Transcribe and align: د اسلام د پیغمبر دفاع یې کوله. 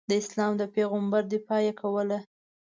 د 0.09 0.11
اسلام 0.21 0.53
د 0.57 0.63
پیغمبر 0.75 1.21
دفاع 1.33 1.61
یې 1.67 1.73
کوله. 1.81 2.19